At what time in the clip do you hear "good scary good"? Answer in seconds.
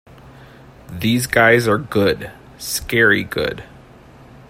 1.77-3.63